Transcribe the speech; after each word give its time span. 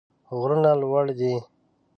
غرونه 0.37 0.71
لوړ 0.81 1.05
دي. 1.19 1.33